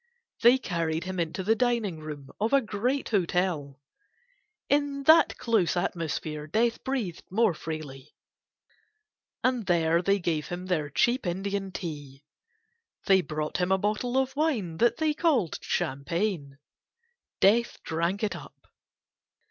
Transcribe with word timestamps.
They 0.41 0.57
carried 0.57 1.03
him 1.03 1.19
into 1.19 1.43
the 1.43 1.53
dining 1.53 1.99
room 1.99 2.31
of 2.39 2.53
a 2.53 2.59
great 2.61 3.09
hotel 3.09 3.79
(in 4.67 5.03
that 5.03 5.37
close 5.37 5.77
atmosphere 5.77 6.47
Death 6.47 6.83
breathed 6.83 7.25
more 7.29 7.53
freely), 7.53 8.15
and 9.43 9.67
there 9.67 10.01
they 10.01 10.17
gave 10.17 10.47
him 10.47 10.65
their 10.65 10.89
cheap 10.89 11.27
Indian 11.27 11.71
tea. 11.71 12.25
They 13.05 13.21
brought 13.21 13.57
him 13.57 13.71
a 13.71 13.77
bottle 13.77 14.17
of 14.17 14.35
wine 14.35 14.77
that 14.77 14.97
they 14.97 15.13
called 15.13 15.59
champagne. 15.61 16.57
Death 17.39 17.77
drank 17.83 18.23
it 18.23 18.35
up. 18.35 18.71